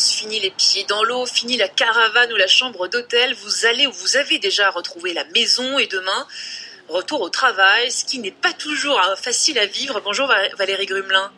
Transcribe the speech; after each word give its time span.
vacances, 0.00 0.12
fini 0.12 0.40
les 0.40 0.50
pieds 0.50 0.84
dans 0.84 1.02
l'eau, 1.04 1.26
fini 1.26 1.56
la 1.56 1.68
caravane 1.68 2.32
ou 2.32 2.36
la 2.36 2.46
chambre 2.46 2.88
d'hôtel, 2.88 3.34
vous 3.34 3.66
allez 3.66 3.86
ou 3.86 3.92
vous 3.92 4.16
avez 4.16 4.38
déjà 4.38 4.70
retrouvé 4.70 5.12
la 5.12 5.24
maison 5.34 5.78
et 5.78 5.86
demain, 5.86 6.26
retour 6.88 7.20
au 7.20 7.28
travail, 7.28 7.90
ce 7.90 8.04
qui 8.04 8.18
n'est 8.18 8.30
pas 8.30 8.52
toujours 8.52 8.98
euh, 8.98 9.16
facile 9.16 9.58
à 9.58 9.66
vivre. 9.66 10.00
Bonjour 10.00 10.32
Valérie 10.58 10.86
Grumelin. 10.86 11.30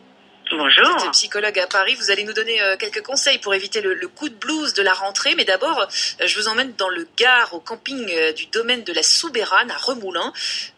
Bonjour. 0.51 0.97
Vous 0.97 1.05
êtes 1.05 1.11
psychologue 1.13 1.57
à 1.57 1.67
Paris. 1.67 1.95
Vous 1.95 2.11
allez 2.11 2.25
nous 2.25 2.33
donner 2.33 2.61
euh, 2.61 2.75
quelques 2.77 3.01
conseils 3.01 3.39
pour 3.39 3.53
éviter 3.53 3.81
le, 3.81 4.07
coup 4.07 4.29
de 4.29 4.35
blues 4.35 4.73
de 4.73 4.83
la 4.83 4.93
rentrée. 4.93 5.35
Mais 5.35 5.45
d'abord, 5.45 5.79
euh, 5.79 6.27
je 6.27 6.39
vous 6.39 6.47
emmène 6.47 6.73
dans 6.77 6.89
le 6.89 7.07
Gard, 7.17 7.53
au 7.53 7.59
camping 7.59 8.05
du 8.33 8.45
domaine 8.47 8.83
de 8.83 8.93
la 8.93 9.03
Soubérane, 9.03 9.71
à 9.71 9.77
Remoulin. 9.77 10.31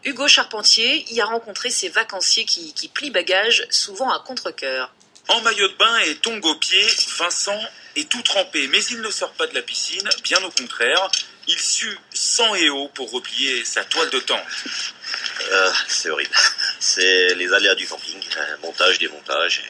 Hugo 0.04 0.28
Charpentier 0.28 1.04
y 1.12 1.20
a 1.20 1.26
rencontré 1.26 1.70
ses 1.70 1.88
vacanciers 1.88 2.44
qui, 2.44 2.72
qui 2.74 2.88
plient 2.88 3.10
bagages, 3.10 3.66
souvent 3.70 4.10
à 4.10 4.20
contre-coeur. 4.20 4.92
En 5.28 5.40
maillot 5.40 5.68
de 5.68 5.74
bain 5.74 5.98
et 6.06 6.16
tongs 6.16 6.40
aux 6.42 6.54
pieds, 6.54 6.86
Vincent 7.18 7.60
est 7.96 8.08
tout 8.08 8.22
trempé. 8.22 8.68
Mais 8.68 8.82
il 8.84 9.00
ne 9.00 9.10
sort 9.10 9.32
pas 9.32 9.46
de 9.46 9.54
la 9.54 9.62
piscine, 9.62 10.08
bien 10.22 10.42
au 10.44 10.50
contraire. 10.50 11.10
Il 11.48 11.58
sue 11.58 11.98
sang 12.12 12.54
et 12.54 12.70
eau 12.70 12.88
pour 12.88 13.10
replier 13.10 13.64
sa 13.64 13.84
toile 13.84 14.10
de 14.10 14.20
tente. 14.20 14.40
c'est 15.88 16.10
horrible. 16.10 16.34
C'est 16.80 17.34
les 17.34 17.52
aléas 17.52 17.74
du 17.74 17.86
camping, 17.86 18.20
montage, 18.62 18.98
démontage. 18.98 19.62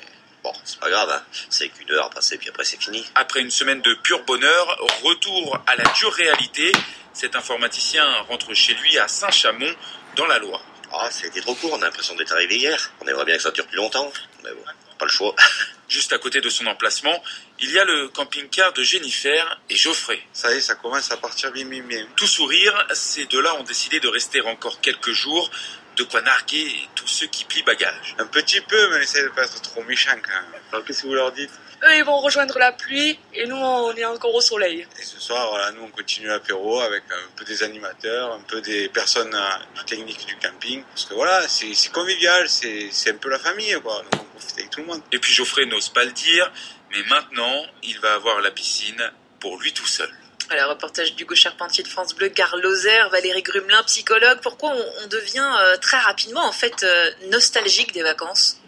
Bon, 0.43 0.53
c'est 0.65 0.79
pas 0.79 0.91
grave, 0.91 1.11
hein. 1.11 1.25
c'est 1.51 1.69
qu'une 1.71 1.91
heure 1.91 2.05
à 2.05 2.11
passer, 2.11 2.39
puis 2.39 2.49
après 2.49 2.65
c'est 2.65 2.81
fini. 2.81 3.05
Après 3.17 3.41
une 3.41 3.51
semaine 3.51 3.81
de 3.83 3.95
pur 3.95 4.23
bonheur, 4.25 4.79
retour 5.03 5.59
à 5.67 5.75
la 5.75 5.83
dure 5.95 6.13
réalité. 6.13 6.71
Cet 7.13 7.35
informaticien 7.35 8.05
rentre 8.29 8.55
chez 8.55 8.75
lui 8.75 8.97
à 8.99 9.09
Saint-Chamond, 9.09 9.75
dans 10.15 10.27
la 10.27 10.39
Loire. 10.39 10.63
Ah, 10.93 11.11
ça 11.11 11.25
a 11.25 11.27
été 11.27 11.41
trop 11.41 11.57
court, 11.57 11.73
on 11.73 11.83
a 11.83 11.87
l'impression 11.87 12.15
d'être 12.15 12.33
arrivé 12.33 12.59
hier. 12.59 12.93
On 13.01 13.09
aimerait 13.09 13.25
bien 13.25 13.37
que 13.37 13.43
ça 13.43 13.51
dure 13.51 13.67
plus 13.67 13.79
longtemps, 13.79 14.13
mais 14.45 14.51
bon, 14.51 14.63
pas 14.99 15.07
le 15.07 15.11
choix. 15.11 15.35
Juste 15.89 16.13
à 16.13 16.19
côté 16.19 16.41
de 16.41 16.49
son 16.49 16.67
emplacement, 16.67 17.23
il 17.61 17.71
y 17.71 17.79
a 17.79 17.85
le 17.85 18.09
camping-car 18.09 18.73
de 18.73 18.83
Jennifer 18.83 19.61
et 19.71 19.77
Geoffrey. 19.77 20.21
Ça 20.33 20.53
y 20.53 20.57
est, 20.57 20.61
ça 20.61 20.75
commence 20.75 21.13
à 21.13 21.17
partir 21.17 21.53
bien, 21.53 21.65
bien, 21.65 21.83
bien. 21.83 22.07
Tout 22.17 22.27
sourire, 22.27 22.87
ces 22.93 23.27
deux-là 23.27 23.55
ont 23.55 23.63
décidé 23.63 24.01
de 24.01 24.09
rester 24.09 24.41
encore 24.41 24.81
quelques 24.81 25.13
jours 25.13 25.51
de 25.97 26.03
quoi 26.03 26.21
narguer 26.23 26.75
tous 26.95 27.07
ceux 27.07 27.27
qui 27.27 27.45
plient 27.45 27.63
bagages. 27.63 28.17
Un 28.19 28.27
petit 28.27 28.61
peu, 28.61 28.91
mais 28.91 29.03
essayez 29.03 29.25
de 29.25 29.31
pas 29.31 29.45
être 29.45 29.63
trop 29.63 29.83
méchant 29.85 30.17
quand 30.23 30.33
même. 30.33 30.61
Alors 30.73 30.85
qu'est-ce 30.85 31.03
que 31.03 31.07
vous 31.07 31.15
leur 31.15 31.33
dites? 31.33 31.53
Eux, 31.83 31.97
ils 31.97 32.05
vont 32.05 32.21
rejoindre 32.21 32.59
la 32.59 32.73
pluie 32.73 33.19
et 33.35 33.47
nous, 33.47 33.57
on 33.57 33.95
est 33.95 34.05
encore 34.05 34.35
au 34.35 34.41
soleil. 34.41 34.87
Et 34.99 35.03
ce 35.05 35.21
soir, 35.21 35.51
voilà, 35.51 35.73
nous, 35.73 35.83
on 35.83 35.89
continue 35.89 36.27
l'apéro 36.27 36.81
avec 36.81 37.03
un 37.11 37.37
peu 37.37 37.45
des 37.45 37.63
animateurs, 37.63 38.33
un 38.33 38.41
peu 38.41 38.61
des 38.61 38.89
personnes 38.89 39.35
euh, 39.35 39.79
du 39.79 39.85
technique 39.85 40.27
du 40.27 40.37
camping. 40.37 40.83
Parce 40.85 41.05
que 41.05 41.15
voilà, 41.15 41.47
c'est 41.49 41.93
convivial, 41.93 42.49
c'est 42.49 43.11
un 43.11 43.17
peu 43.17 43.29
la 43.29 43.39
famille, 43.39 43.77
quoi. 43.83 44.03
Donc 44.11 44.23
on 44.23 44.39
profite 44.39 44.59
avec 44.59 44.71
tout 44.71 44.81
le 44.81 44.87
monde. 44.87 45.03
Et 45.13 45.19
puis 45.19 45.33
Geoffrey 45.33 45.67
n'ose 45.67 45.91
pas 45.91 46.05
le 46.05 46.13
dire, 46.13 46.51
mais 46.91 47.03
maintenant, 47.11 47.67
il 47.83 47.99
va 48.01 48.15
avoir 48.15 48.41
la 48.41 48.51
piscine 48.51 49.03
pour 49.39 49.59
lui 49.59 49.73
tout 49.73 49.87
seul. 49.87 50.11
Alors, 50.49 50.71
reportage 50.71 51.17
d'Hugo 51.17 51.35
Charpentier 51.35 51.83
de 51.83 51.89
France 51.89 52.15
Bleu, 52.15 52.29
Gare 52.29 52.57
Lozère, 52.57 53.11
Valérie 53.11 53.43
Grumelin, 53.43 53.83
psychologue. 53.83 54.39
Pourquoi 54.43 54.73
on, 55.03 55.07
devient 55.09 55.49
euh, 55.61 55.77
très 55.79 55.99
rapidement, 55.99 56.45
en 56.45 56.53
fait, 56.53 56.85
euh, 56.85 57.11
nostalgique 57.31 57.93
des 57.93 58.03
vacances? 58.03 58.61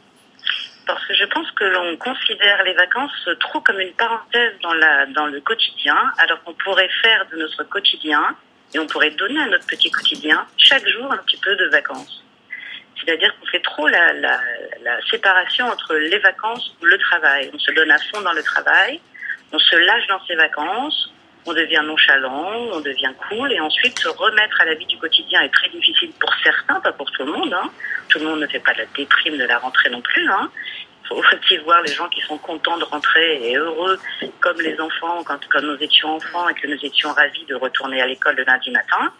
Parce 0.89 1.05
que 1.05 1.13
je 1.13 1.27
pense 1.27 1.51
que 1.51 1.65
l'on 1.65 1.99
considère 1.99 2.63
les 2.65 2.73
vacances 2.73 3.29
trop 3.41 3.61
comme 3.61 3.79
une 3.79 3.93
parenthèse 3.93 4.55
dans, 4.63 4.73
la, 4.73 5.05
dans 5.05 5.27
le 5.27 5.39
quotidien, 5.43 5.99
alors 6.17 6.43
qu'on 6.43 6.55
pourrait 6.55 6.89
faire 7.03 7.27
de 7.31 7.37
notre 7.37 7.63
quotidien, 7.65 8.35
et 8.73 8.79
on 8.79 8.87
pourrait 8.87 9.11
donner 9.11 9.39
à 9.39 9.47
notre 9.49 9.67
petit 9.67 9.91
quotidien, 9.91 10.47
chaque 10.57 10.89
jour, 10.89 11.13
un 11.13 11.19
petit 11.19 11.37
peu 11.37 11.55
de 11.57 11.67
vacances. 11.67 12.25
C'est-à-dire 12.99 13.39
qu'on 13.39 13.47
fait 13.49 13.61
trop 13.61 13.87
la, 13.87 14.15
la, 14.15 14.41
la 14.83 15.01
séparation 15.11 15.67
entre 15.67 15.95
les 15.95 16.19
vacances 16.21 16.75
ou 16.81 16.87
le 16.87 16.97
travail. 16.97 17.51
On 17.53 17.59
se 17.59 17.71
donne 17.73 17.91
à 17.91 17.99
fond 17.99 18.23
dans 18.23 18.33
le 18.33 18.43
travail, 18.43 18.99
on 19.53 19.59
se 19.59 19.77
lâche 19.77 20.07
dans 20.09 20.25
ses 20.25 20.37
vacances, 20.37 21.13
on 21.47 21.53
devient 21.53 21.83
nonchalant, 21.85 22.53
on 22.73 22.81
devient 22.81 23.13
cool, 23.29 23.53
et 23.53 23.61
ensuite 23.61 23.99
se 23.99 24.09
remettre 24.09 24.61
à 24.61 24.65
la 24.65 24.75
vie 24.75 24.87
du 24.87 24.99
quotidien 24.99 25.41
est 25.43 25.53
très 25.53 25.69
difficile 25.69 26.11
pour 26.21 26.33
certains, 26.43 26.81
pas 26.81 26.93
pour 26.93 27.11
tout 27.11 27.25
le 27.25 27.33
monde. 27.33 27.53
Hein. 27.53 27.71
Tout 28.09 28.19
le 28.19 28.27
monde 28.27 28.41
ne 28.41 28.47
fait 28.47 28.61
pas 28.61 28.73
de 28.75 28.79
la 28.79 28.87
déprime 28.97 29.37
de 29.37 29.45
la 29.45 29.59
rentrée 29.59 29.91
non 29.91 30.01
plus. 30.01 30.29
Hein. 30.31 30.51
faut 31.09 31.17
aussi 31.17 31.57
voir 31.59 31.83
les 31.83 31.93
gens 31.93 32.09
qui 32.09 32.21
sont 32.23 32.39
contents 32.39 32.79
de 32.79 32.85
rentrer 32.85 33.51
et 33.51 33.57
heureux, 33.57 33.99
comme 34.41 34.61
les 34.61 34.79
enfants, 34.81 35.23
quand, 35.25 35.41
quand 35.49 35.63
nous 35.63 35.77
étions 35.81 36.17
enfants 36.17 36.49
et 36.49 36.55
que 36.55 36.67
nous 36.67 36.79
étions 36.83 37.13
ravis 37.13 37.45
de 37.47 37.55
retourner 37.55 38.01
à 38.03 38.07
l'école 38.07 38.37
le 38.37 38.45
lundi 38.45 38.71
matin, 38.71 39.13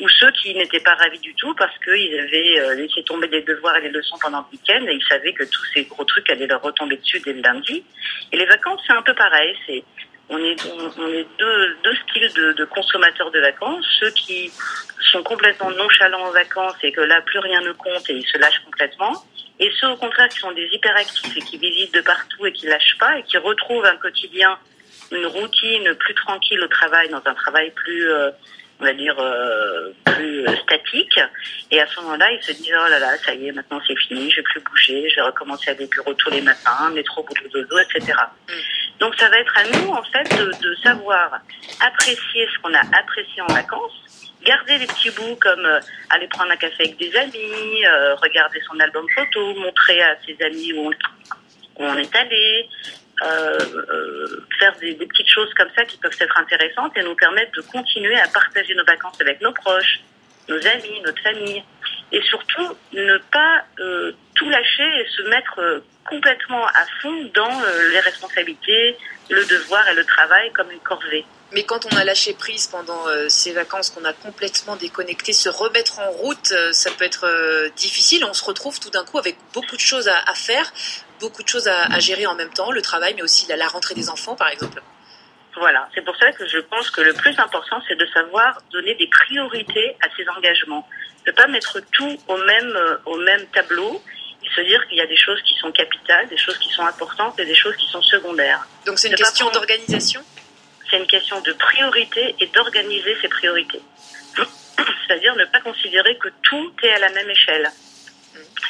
ou 0.00 0.08
ceux 0.08 0.30
qui 0.32 0.54
n'étaient 0.54 0.80
pas 0.80 0.94
ravis 0.94 1.18
du 1.18 1.34
tout 1.34 1.54
parce 1.54 1.76
qu'ils 1.78 2.18
avaient 2.18 2.60
euh, 2.60 2.74
laissé 2.74 3.02
tomber 3.04 3.28
des 3.28 3.42
devoirs 3.42 3.76
et 3.76 3.82
des 3.82 3.90
leçons 3.90 4.16
pendant 4.20 4.38
le 4.38 4.44
week-end 4.52 4.84
et 4.86 4.94
ils 4.94 5.04
savaient 5.04 5.32
que 5.32 5.44
tous 5.44 5.64
ces 5.74 5.84
gros 5.84 6.04
trucs 6.04 6.28
allaient 6.30 6.46
leur 6.46 6.62
retomber 6.62 6.96
dessus 6.96 7.20
dès 7.20 7.32
le 7.32 7.42
lundi. 7.42 7.84
Et 8.32 8.36
les 8.36 8.46
vacances, 8.46 8.80
c'est 8.86 8.92
un 8.92 9.02
peu 9.02 9.14
pareil. 9.14 9.54
C'est 9.66 9.84
on 10.32 10.38
est, 10.38 11.26
deux, 11.38 11.94
styles 12.08 12.32
de, 12.34 12.52
de, 12.52 12.64
consommateurs 12.64 13.30
de 13.30 13.40
vacances. 13.40 13.84
Ceux 14.00 14.10
qui 14.10 14.50
sont 15.10 15.22
complètement 15.22 15.70
nonchalants 15.70 16.26
en 16.26 16.30
vacances 16.30 16.76
et 16.82 16.92
que 16.92 17.02
là, 17.02 17.20
plus 17.22 17.38
rien 17.38 17.60
ne 17.60 17.72
compte 17.72 18.08
et 18.08 18.14
ils 18.14 18.26
se 18.26 18.38
lâchent 18.38 18.62
complètement. 18.64 19.12
Et 19.58 19.70
ceux, 19.80 19.88
au 19.88 19.96
contraire, 19.96 20.28
qui 20.28 20.38
sont 20.38 20.52
des 20.52 20.68
hyperactifs 20.72 21.36
et 21.36 21.40
qui 21.40 21.58
visitent 21.58 21.94
de 21.94 22.00
partout 22.00 22.46
et 22.46 22.52
qui 22.52 22.66
lâchent 22.66 22.96
pas 22.98 23.18
et 23.18 23.22
qui 23.24 23.36
retrouvent 23.36 23.84
un 23.84 23.96
quotidien, 23.96 24.58
une 25.10 25.26
routine 25.26 25.94
plus 25.94 26.14
tranquille 26.14 26.60
au 26.60 26.68
travail, 26.68 27.08
dans 27.10 27.22
un 27.24 27.34
travail 27.34 27.70
plus, 27.70 28.10
euh, 28.10 28.30
on 28.82 28.84
va 28.84 28.94
dire, 28.94 29.16
euh, 29.18 29.92
plus 30.04 30.44
statique. 30.58 31.20
Et 31.70 31.80
à 31.80 31.86
ce 31.86 32.00
moment-là, 32.00 32.32
ils 32.32 32.42
se 32.42 32.52
disent, 32.52 32.74
oh 32.74 32.90
là 32.90 32.98
là, 32.98 33.16
ça 33.24 33.32
y 33.32 33.46
est, 33.46 33.52
maintenant 33.52 33.80
c'est 33.86 33.96
fini, 33.96 34.28
je 34.30 34.36
vais 34.36 34.42
plus 34.42 34.60
bouger, 34.60 35.08
je 35.08 35.16
vais 35.16 35.22
recommencer 35.22 35.70
à 35.70 35.74
des 35.74 35.86
bureaux 35.86 36.14
tous 36.14 36.30
les 36.30 36.40
matins, 36.40 36.90
métro, 36.92 37.22
boulot, 37.22 37.48
dodo, 37.52 37.78
etc. 37.78 38.12
Donc 38.98 39.14
ça 39.16 39.28
va 39.28 39.38
être 39.38 39.56
à 39.56 39.64
nous, 39.64 39.90
en 39.90 40.02
fait, 40.02 40.28
de, 40.36 40.74
savoir 40.82 41.38
apprécier 41.80 42.48
ce 42.52 42.60
qu'on 42.60 42.74
a 42.74 42.80
apprécié 42.98 43.40
en 43.42 43.52
vacances, 43.52 43.92
garder 44.44 44.78
les 44.78 44.86
petits 44.86 45.10
bouts 45.10 45.36
comme 45.40 45.64
euh, 45.64 45.78
aller 46.10 46.26
prendre 46.26 46.50
un 46.50 46.56
café 46.56 46.84
avec 46.84 46.98
des 46.98 47.14
amis, 47.16 47.86
euh, 47.86 48.14
regarder 48.16 48.60
son 48.68 48.78
album 48.80 49.06
photo, 49.14 49.54
montrer 49.54 50.02
à 50.02 50.16
ses 50.26 50.36
amis 50.44 50.72
où 50.72 50.90
on, 51.76 51.96
est 51.96 52.16
allé, 52.16 52.68
euh, 52.68 53.01
faire 54.58 54.76
des, 54.80 54.94
petites 54.94 55.28
choses 55.28 55.52
comme 55.54 55.68
ça 55.76 55.84
qui 55.84 55.96
peuvent 55.98 56.16
être 56.18 56.38
intéressantes 56.38 56.96
et 56.96 57.02
nous 57.02 57.14
permettre 57.14 57.52
de 57.52 57.62
continuer 57.62 58.18
à 58.18 58.28
partager 58.28 58.74
nos 58.74 58.84
vacances 58.84 59.20
avec 59.20 59.40
nos 59.40 59.52
proches, 59.52 60.00
nos 60.48 60.66
amis, 60.66 61.00
notre 61.04 61.22
famille. 61.22 61.62
Et 62.12 62.20
surtout, 62.22 62.76
ne 62.92 63.18
pas 63.32 63.64
tout 64.34 64.48
lâcher 64.48 65.00
et 65.00 65.06
se 65.08 65.22
mettre 65.28 65.82
complètement 66.08 66.66
à 66.66 66.84
fond 67.00 67.30
dans 67.34 67.62
euh, 67.62 67.90
les 67.90 68.00
responsabilités, 68.00 68.96
le 69.30 69.44
devoir 69.44 69.86
et 69.88 69.94
le 69.94 70.04
travail 70.04 70.52
comme 70.52 70.70
une 70.70 70.80
corvée. 70.80 71.24
Mais 71.52 71.64
quand 71.64 71.86
on 71.92 71.96
a 71.96 72.04
lâché 72.04 72.32
prise 72.32 72.66
pendant 72.66 73.06
euh, 73.08 73.28
ces 73.28 73.52
vacances, 73.52 73.90
qu'on 73.90 74.04
a 74.04 74.12
complètement 74.12 74.76
déconnecté, 74.76 75.32
se 75.32 75.48
remettre 75.48 75.98
en 75.98 76.10
route, 76.10 76.52
euh, 76.52 76.72
ça 76.72 76.90
peut 76.92 77.04
être 77.04 77.26
difficile. 77.76 78.24
On 78.24 78.32
se 78.32 78.44
retrouve 78.44 78.80
tout 78.80 78.90
d'un 78.90 79.04
coup 79.04 79.18
avec 79.18 79.36
beaucoup 79.52 79.76
de 79.76 79.80
choses 79.80 80.08
à, 80.08 80.34
faire, 80.34 80.72
beaucoup 81.22 81.42
de 81.42 81.48
choses 81.48 81.68
à, 81.68 81.98
gérer 81.98 82.26
en 82.26 82.34
même 82.34 82.52
temps, 82.52 82.70
le 82.70 82.82
travail, 82.82 83.14
mais 83.14 83.22
aussi 83.22 83.46
la, 83.48 83.68
rentrée 83.68 83.94
des 83.94 84.10
enfants, 84.10 84.36
par 84.36 84.48
exemple. 84.48 84.82
Voilà, 85.56 85.88
c'est 85.94 86.04
pour 86.04 86.16
ça 86.16 86.32
que 86.32 86.46
je 86.46 86.58
pense 86.58 86.90
que 86.90 87.00
le 87.00 87.14
plus 87.14 87.38
important, 87.38 87.80
c'est 87.88 87.96
de 87.96 88.06
savoir 88.06 88.60
donner 88.70 88.94
des 88.96 89.06
priorités 89.06 89.96
à 90.04 90.08
ces 90.16 90.28
engagements, 90.36 90.86
de 91.26 91.32
pas 91.32 91.46
mettre 91.46 91.80
tout 91.92 92.18
au 92.28 92.36
même 92.36 92.72
au 93.06 93.16
même 93.16 93.46
tableau 93.54 94.02
se 94.54 94.60
dire 94.60 94.86
qu'il 94.88 94.98
y 94.98 95.00
a 95.00 95.06
des 95.06 95.16
choses 95.16 95.40
qui 95.42 95.54
sont 95.54 95.72
capitales, 95.72 96.28
des 96.28 96.36
choses 96.36 96.58
qui 96.58 96.68
sont 96.70 96.84
importantes 96.84 97.38
et 97.38 97.44
des 97.44 97.54
choses 97.54 97.76
qui 97.76 97.86
sont 97.86 98.02
secondaires. 98.02 98.66
Donc 98.86 98.98
c'est 98.98 99.08
une 99.08 99.14
question 99.14 99.50
d'organisation? 99.50 100.22
C'est 100.90 100.98
une 100.98 101.06
question 101.06 101.40
de 101.40 101.52
priorité 101.52 102.34
et 102.38 102.46
d'organiser 102.46 103.16
ces 103.22 103.28
priorités. 103.28 103.80
C'est-à-dire 105.06 105.34
ne 105.36 105.44
pas 105.46 105.60
considérer 105.60 106.16
que 106.18 106.28
tout 106.42 106.72
est 106.82 106.90
à 106.90 106.98
la 106.98 107.10
même 107.10 107.30
échelle. 107.30 107.70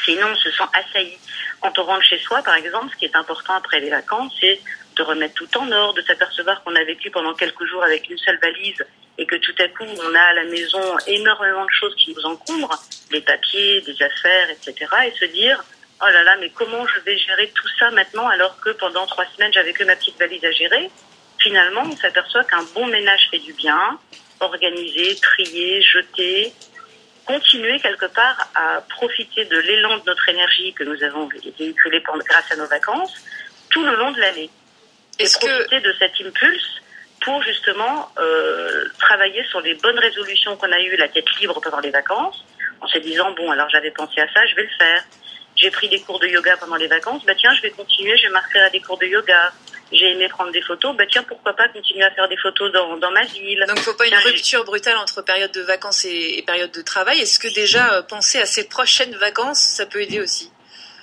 Sinon, 0.04 0.28
on 0.32 0.36
se 0.36 0.50
sent 0.50 0.64
assailli. 0.72 1.18
Quand 1.60 1.78
on 1.78 1.84
rentre 1.84 2.04
chez 2.04 2.18
soi, 2.18 2.42
par 2.42 2.54
exemple, 2.54 2.92
ce 2.92 2.98
qui 2.98 3.04
est 3.04 3.16
important 3.16 3.54
après 3.54 3.80
les 3.80 3.90
vacances, 3.90 4.32
c'est 4.40 4.60
de 4.96 5.02
remettre 5.02 5.34
tout 5.34 5.58
en 5.58 5.70
ordre, 5.70 5.94
de 5.94 6.02
s'apercevoir 6.02 6.62
qu'on 6.62 6.74
a 6.76 6.84
vécu 6.84 7.10
pendant 7.10 7.34
quelques 7.34 7.64
jours 7.64 7.82
avec 7.82 8.08
une 8.10 8.18
seule 8.18 8.38
valise 8.40 8.84
et 9.18 9.26
que 9.26 9.36
tout 9.36 9.54
à 9.58 9.68
coup, 9.68 9.84
on 9.84 10.14
a 10.14 10.20
à 10.20 10.32
la 10.34 10.44
maison 10.44 10.80
énormément 11.06 11.64
de 11.64 11.70
choses 11.70 11.94
qui 11.96 12.14
nous 12.14 12.24
encombrent, 12.24 12.82
des 13.10 13.20
papiers, 13.20 13.80
des 13.82 14.02
affaires, 14.02 14.48
etc. 14.50 14.90
Et 15.06 15.18
se 15.18 15.26
dire, 15.26 15.62
oh 16.00 16.06
là 16.06 16.22
là, 16.24 16.36
mais 16.40 16.50
comment 16.50 16.86
je 16.86 17.00
vais 17.00 17.18
gérer 17.18 17.52
tout 17.54 17.68
ça 17.78 17.90
maintenant 17.90 18.28
alors 18.28 18.58
que 18.60 18.70
pendant 18.70 19.06
trois 19.06 19.26
semaines, 19.36 19.52
j'avais 19.52 19.72
que 19.72 19.84
ma 19.84 19.96
petite 19.96 20.18
valise 20.18 20.44
à 20.44 20.50
gérer? 20.50 20.90
Finalement, 21.38 21.82
on 21.84 21.96
s'aperçoit 21.96 22.44
qu'un 22.44 22.62
bon 22.74 22.86
ménage 22.86 23.28
fait 23.30 23.38
du 23.38 23.52
bien, 23.52 23.98
organiser, 24.40 25.16
trier, 25.16 25.82
jeter, 25.82 26.52
continuer 27.26 27.78
quelque 27.80 28.06
part 28.06 28.50
à 28.54 28.80
profiter 28.88 29.44
de 29.44 29.58
l'élan 29.58 29.98
de 29.98 30.02
notre 30.06 30.28
énergie 30.28 30.72
que 30.72 30.84
nous 30.84 31.02
avons 31.02 31.28
véhiculé 31.58 32.02
grâce 32.02 32.50
à 32.50 32.56
nos 32.56 32.66
vacances 32.66 33.14
tout 33.70 33.84
le 33.84 33.96
long 33.96 34.10
de 34.10 34.20
l'année. 34.20 34.50
Et 35.18 35.24
profiter 35.24 35.80
de 35.80 35.94
cet 35.98 36.12
impulse 36.20 36.82
pour 37.20 37.42
justement 37.42 38.10
euh, 38.18 38.84
travailler 38.98 39.44
sur 39.44 39.60
les 39.60 39.74
bonnes 39.74 39.98
résolutions 39.98 40.56
qu'on 40.56 40.72
a 40.72 40.80
eues, 40.80 40.96
la 40.96 41.08
tête 41.08 41.26
libre 41.40 41.60
pendant 41.60 41.80
les 41.80 41.90
vacances, 41.90 42.44
en 42.80 42.86
se 42.88 42.98
disant 42.98 43.30
bon 43.32 43.50
alors 43.50 43.68
j'avais 43.68 43.90
pensé 43.90 44.20
à 44.20 44.26
ça, 44.32 44.44
je 44.46 44.56
vais 44.56 44.64
le 44.64 44.76
faire. 44.78 45.04
J'ai 45.54 45.70
pris 45.70 45.88
des 45.88 46.00
cours 46.00 46.18
de 46.18 46.26
yoga 46.26 46.56
pendant 46.56 46.76
les 46.76 46.86
vacances, 46.86 47.24
bah 47.24 47.34
tiens 47.36 47.54
je 47.54 47.62
vais 47.62 47.70
continuer, 47.70 48.16
je 48.16 48.24
vais 48.24 48.32
m'inscrire 48.32 48.64
à 48.64 48.70
des 48.70 48.80
cours 48.80 48.98
de 48.98 49.06
yoga. 49.06 49.52
J'ai 49.92 50.12
aimé 50.12 50.28
prendre 50.28 50.50
des 50.52 50.62
photos, 50.62 50.96
bah 50.96 51.04
tiens, 51.06 51.22
pourquoi 51.22 51.54
pas 51.54 51.68
continuer 51.68 52.04
à 52.04 52.10
faire 52.10 52.28
des 52.28 52.36
photos 52.36 52.72
dans, 52.72 52.96
dans 52.96 53.10
ma 53.10 53.24
ville. 53.24 53.64
Donc, 53.68 53.78
faut 53.80 53.94
pas 53.94 54.06
une 54.06 54.14
rupture 54.14 54.64
brutale 54.64 54.96
entre 54.96 55.22
période 55.22 55.52
de 55.52 55.62
vacances 55.62 56.04
et, 56.04 56.38
et 56.38 56.42
période 56.42 56.72
de 56.72 56.82
travail. 56.82 57.20
Est-ce 57.20 57.38
que 57.38 57.52
déjà 57.54 57.94
euh, 57.94 58.02
penser 58.02 58.38
à 58.38 58.46
ses 58.46 58.68
prochaines 58.68 59.14
vacances, 59.16 59.60
ça 59.60 59.86
peut 59.86 60.00
aider 60.00 60.20
aussi? 60.20 60.50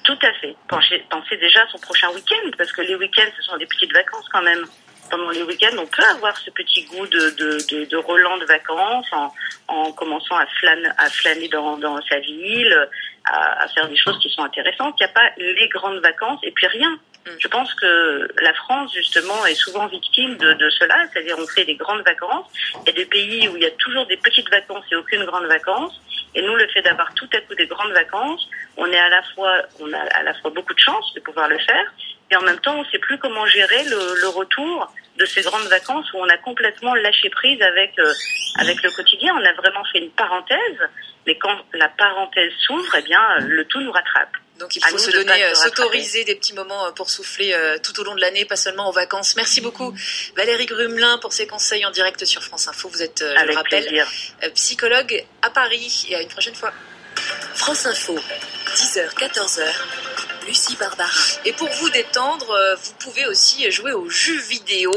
Tout 0.03 0.17
à 0.21 0.33
fait. 0.39 0.55
Penser, 0.67 1.03
penser 1.09 1.37
déjà 1.37 1.61
à 1.61 1.67
son 1.67 1.77
prochain 1.79 2.09
week-end, 2.09 2.49
parce 2.57 2.71
que 2.71 2.81
les 2.81 2.95
week-ends, 2.95 3.31
ce 3.37 3.43
sont 3.43 3.57
des 3.57 3.67
petites 3.67 3.93
vacances 3.93 4.27
quand 4.31 4.41
même. 4.41 4.65
Pendant 5.11 5.29
les 5.31 5.41
week-ends, 5.41 5.75
on 5.77 5.87
peut 5.87 6.03
avoir 6.03 6.37
ce 6.37 6.51
petit 6.51 6.83
goût 6.83 7.07
de, 7.07 7.31
de, 7.31 7.57
de, 7.69 7.85
de 7.85 7.97
relan 7.97 8.37
de 8.37 8.45
vacances 8.45 9.07
en, 9.11 9.33
en 9.67 9.91
commençant 9.91 10.37
à 10.37 10.45
flâner, 10.59 10.89
à 10.97 11.09
flâner 11.09 11.47
dans, 11.47 11.77
dans 11.77 11.99
sa 12.07 12.19
ville, 12.19 12.87
à, 13.25 13.63
à 13.63 13.67
faire 13.69 13.87
des 13.89 13.97
choses 13.97 14.19
qui 14.21 14.29
sont 14.29 14.43
intéressantes. 14.43 14.95
Il 14.99 15.03
n'y 15.03 15.09
a 15.09 15.13
pas 15.13 15.31
les 15.37 15.67
grandes 15.69 15.99
vacances 15.99 16.39
et 16.43 16.51
puis 16.51 16.67
rien. 16.67 16.99
Je 17.37 17.47
pense 17.47 17.73
que 17.75 18.27
la 18.41 18.53
France, 18.53 18.93
justement, 18.93 19.45
est 19.45 19.55
souvent 19.55 19.87
victime 19.87 20.35
de, 20.37 20.69
cela, 20.69 20.95
c'est-à-dire 21.11 21.35
on 21.37 21.47
fait 21.47 21.65
des 21.65 21.75
grandes 21.75 22.03
vacances. 22.03 22.45
Il 22.81 22.87
y 22.87 22.89
a 22.89 22.93
des 22.93 23.05
pays 23.05 23.47
où 23.47 23.55
il 23.55 23.63
y 23.63 23.65
a 23.65 23.71
toujours 23.71 24.05
des 24.07 24.17
petites 24.17 24.49
vacances 24.49 24.85
et 24.91 24.95
aucune 24.95 25.23
grande 25.25 25.45
vacances. 25.45 25.99
Et 26.35 26.41
nous, 26.41 26.55
le 26.55 26.67
fait 26.67 26.81
d'avoir 26.81 27.13
tout 27.15 27.29
à 27.33 27.41
coup 27.41 27.55
des 27.55 27.67
grandes 27.67 27.91
vacances, 27.91 28.47
on 28.77 28.85
est 28.91 28.99
à 28.99 29.09
la 29.09 29.23
fois, 29.33 29.53
on 29.79 29.91
a 29.93 29.99
à 29.99 30.23
la 30.23 30.33
fois 30.35 30.51
beaucoup 30.51 30.73
de 30.73 30.79
chance 30.79 31.13
de 31.15 31.19
pouvoir 31.19 31.47
le 31.49 31.57
faire, 31.59 31.93
et 32.31 32.35
en 32.35 32.41
même 32.41 32.59
temps, 32.59 32.75
on 32.75 32.83
ne 32.83 32.89
sait 32.89 32.99
plus 32.99 33.17
comment 33.17 33.45
gérer 33.47 33.83
le, 33.85 34.27
retour 34.29 34.93
de 35.17 35.25
ces 35.25 35.41
grandes 35.41 35.67
vacances 35.67 36.11
où 36.13 36.17
on 36.17 36.29
a 36.29 36.37
complètement 36.37 36.93
lâché 36.93 37.29
prise 37.29 37.61
avec 37.61 37.97
euh, 37.99 38.13
avec 38.59 38.81
le 38.83 38.91
quotidien. 38.91 39.35
On 39.35 39.43
a 39.43 39.53
vraiment 39.53 39.83
fait 39.91 39.99
une 39.99 40.11
parenthèse, 40.11 40.79
mais 41.25 41.35
quand 41.37 41.57
la 41.73 41.89
parenthèse 41.89 42.53
s'ouvre, 42.59 42.95
eh 42.97 43.01
bien, 43.01 43.21
le 43.39 43.65
tout 43.65 43.81
nous 43.81 43.91
rattrape. 43.91 44.31
Donc 44.59 44.75
il 44.75 44.83
faut 44.83 44.97
se 44.97 45.09
donner, 45.09 45.45
euh, 45.45 45.53
s'autoriser 45.55 46.25
des 46.25 46.35
petits 46.35 46.53
moments 46.53 46.85
euh, 46.85 46.91
pour 46.91 47.09
souffler 47.09 47.53
euh, 47.53 47.77
tout 47.81 47.97
au 47.99 48.03
long 48.03 48.13
de 48.13 48.19
l'année, 48.19 48.43
pas 48.43 48.57
seulement 48.57 48.89
aux 48.89 48.91
vacances. 48.91 49.37
Merci 49.37 49.61
beaucoup 49.61 49.95
Valérie 50.35 50.65
Grumelin 50.65 51.17
pour 51.19 51.31
ces 51.31 51.47
conseils 51.47 51.85
en 51.85 51.91
direct 51.91 52.25
sur 52.25 52.43
France 52.43 52.67
Info. 52.67 52.89
Vous 52.89 53.01
êtes, 53.01 53.21
euh, 53.21 53.33
je 53.39 53.45
le 53.45 53.55
rappelle, 53.55 53.85
plaisir. 53.85 54.11
psychologue 54.53 55.25
à 55.41 55.49
Paris. 55.49 56.07
Et 56.09 56.15
à 56.15 56.21
une 56.21 56.27
prochaine 56.27 56.55
fois. 56.55 56.73
France 57.55 57.85
Info, 57.85 58.17
10h, 58.75 59.13
14h, 59.15 59.63
Lucie 60.45 60.75
Barbara. 60.75 61.09
Et 61.45 61.53
pour 61.53 61.69
vous 61.69 61.89
détendre, 61.89 62.77
vous 62.81 62.93
pouvez 62.99 63.25
aussi 63.27 63.69
jouer 63.71 63.93
aux 63.93 64.09
jeux 64.09 64.39
vidéo. 64.41 64.91